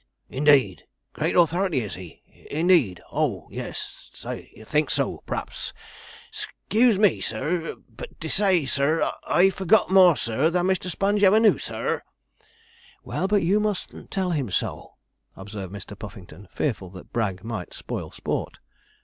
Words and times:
'Indeed 0.29 0.85
great 1.13 1.35
authority 1.35 1.81
is 1.81 1.93
he 1.93 2.23
indeed 2.49 3.01
oh 3.11 3.47
yes 3.51 4.09
thinks 4.65 4.95
so 4.95 5.19
p'raps 5.27 5.73
sc 6.31 6.49
e 6.73 6.79
e 6.79 6.81
use 6.85 6.97
me, 6.97 7.21
sir, 7.21 7.75
but 7.87 8.19
des 8.19 8.29
say, 8.29 8.65
sir, 8.65 9.07
I've 9.27 9.53
forgot 9.53 9.91
more, 9.91 10.15
sir, 10.15 10.49
than 10.49 10.65
Mr. 10.65 10.89
Sponge 10.89 11.21
ever 11.21 11.39
knew, 11.39 11.59
sir.' 11.59 12.01
'Well, 13.03 13.27
but 13.27 13.43
you 13.43 13.59
mustn't 13.59 14.09
tell 14.09 14.31
him 14.31 14.49
so,' 14.49 14.95
observed 15.35 15.71
Mr. 15.71 15.95
Puffington, 15.95 16.47
fearful 16.51 16.89
that 16.97 17.13
Bragg 17.13 17.43
might 17.43 17.71
spoil 17.71 18.09
sport. 18.09 18.57